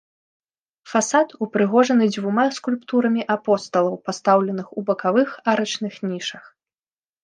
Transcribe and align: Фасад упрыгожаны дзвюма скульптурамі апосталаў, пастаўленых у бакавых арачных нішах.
Фасад 0.93 1.35
упрыгожаны 1.47 2.05
дзвюма 2.15 2.47
скульптурамі 2.57 3.29
апосталаў, 3.37 3.95
пастаўленых 4.09 4.67
у 4.79 4.89
бакавых 4.93 5.41
арачных 5.57 6.05
нішах. 6.13 6.43